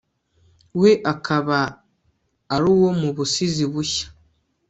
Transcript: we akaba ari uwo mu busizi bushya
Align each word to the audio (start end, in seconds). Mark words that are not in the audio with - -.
we 0.81 0.91
akaba 1.13 1.59
ari 2.53 2.65
uwo 2.73 2.89
mu 2.99 3.09
busizi 3.15 3.63
bushya 3.73 4.07